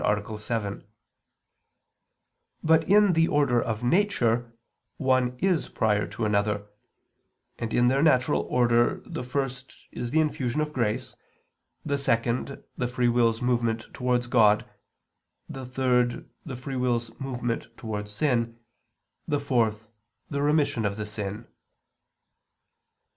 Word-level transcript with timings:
7); 0.39 0.83
but 2.63 2.83
in 2.89 3.13
the 3.13 3.27
order 3.27 3.61
of 3.61 3.83
nature, 3.83 4.51
one 4.97 5.37
is 5.37 5.69
prior 5.69 6.07
to 6.07 6.25
another; 6.25 6.65
and 7.59 7.71
in 7.71 7.87
their 7.87 8.01
natural 8.01 8.41
order 8.49 9.03
the 9.05 9.21
first 9.23 9.75
is 9.91 10.09
the 10.09 10.19
infusion 10.19 10.59
of 10.59 10.73
grace; 10.73 11.15
the 11.85 11.99
second, 11.99 12.63
the 12.75 12.87
free 12.87 13.09
will's 13.09 13.43
movement 13.43 13.93
towards 13.93 14.25
God; 14.25 14.67
the 15.47 15.67
third, 15.67 16.27
the 16.43 16.55
free 16.55 16.75
will's 16.75 17.11
movement 17.19 17.67
towards 17.77 18.09
sin; 18.11 18.57
the 19.27 19.39
fourth, 19.39 19.87
the 20.31 20.41
remission 20.41 20.83
of 20.83 21.07
sin. 21.07 21.47